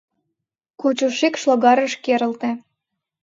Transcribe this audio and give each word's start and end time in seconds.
Кочо 0.81 1.07
шикш 1.17 1.41
логарыш 1.49 1.93
керылте. 2.03 2.51